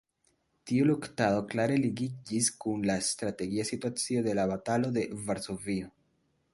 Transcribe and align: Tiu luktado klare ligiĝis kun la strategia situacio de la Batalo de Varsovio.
Tiu 0.69 0.85
luktado 0.91 1.43
klare 1.51 1.75
ligiĝis 1.83 2.49
kun 2.65 2.89
la 2.91 2.97
strategia 3.11 3.69
situacio 3.73 4.27
de 4.31 4.37
la 4.41 4.51
Batalo 4.55 4.95
de 4.99 5.09
Varsovio. 5.31 5.97